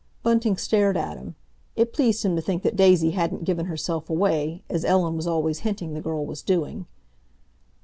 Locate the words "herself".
3.67-4.09